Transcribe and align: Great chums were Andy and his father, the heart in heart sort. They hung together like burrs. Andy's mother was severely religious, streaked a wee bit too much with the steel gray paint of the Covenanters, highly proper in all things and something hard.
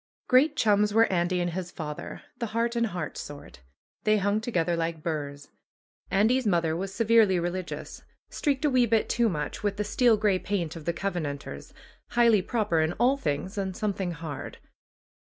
Great 0.27 0.55
chums 0.55 0.95
were 0.95 1.05
Andy 1.13 1.39
and 1.39 1.51
his 1.51 1.69
father, 1.69 2.23
the 2.39 2.47
heart 2.57 2.75
in 2.75 2.85
heart 2.85 3.19
sort. 3.19 3.59
They 4.03 4.17
hung 4.17 4.41
together 4.41 4.75
like 4.75 5.03
burrs. 5.03 5.49
Andy's 6.09 6.47
mother 6.47 6.75
was 6.75 6.91
severely 6.91 7.39
religious, 7.39 8.01
streaked 8.27 8.65
a 8.65 8.69
wee 8.71 8.87
bit 8.87 9.07
too 9.07 9.29
much 9.29 9.61
with 9.61 9.77
the 9.77 9.83
steel 9.83 10.17
gray 10.17 10.39
paint 10.39 10.75
of 10.75 10.85
the 10.85 10.93
Covenanters, 10.93 11.71
highly 12.13 12.41
proper 12.41 12.79
in 12.81 12.93
all 12.93 13.15
things 13.15 13.59
and 13.59 13.77
something 13.77 14.13
hard. 14.13 14.57